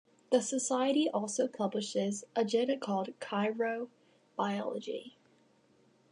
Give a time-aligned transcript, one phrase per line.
[0.31, 5.11] The Society also publishes a journal called "Cryobiology".